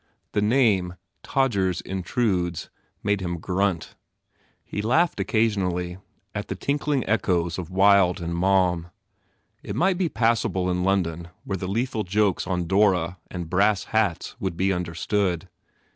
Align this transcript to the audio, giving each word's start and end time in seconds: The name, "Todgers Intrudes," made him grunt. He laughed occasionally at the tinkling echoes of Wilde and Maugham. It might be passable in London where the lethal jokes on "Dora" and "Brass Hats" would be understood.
The 0.31 0.41
name, 0.41 0.95
"Todgers 1.21 1.79
Intrudes," 1.81 2.71
made 3.03 3.21
him 3.21 3.37
grunt. 3.37 3.93
He 4.65 4.81
laughed 4.81 5.19
occasionally 5.19 5.99
at 6.33 6.47
the 6.47 6.55
tinkling 6.55 7.07
echoes 7.07 7.59
of 7.59 7.69
Wilde 7.69 8.19
and 8.19 8.33
Maugham. 8.33 8.87
It 9.61 9.75
might 9.75 9.99
be 9.99 10.09
passable 10.09 10.71
in 10.71 10.83
London 10.83 11.27
where 11.43 11.55
the 11.57 11.67
lethal 11.67 12.03
jokes 12.03 12.47
on 12.47 12.65
"Dora" 12.65 13.19
and 13.29 13.47
"Brass 13.47 13.83
Hats" 13.83 14.35
would 14.39 14.57
be 14.57 14.73
understood. 14.73 15.47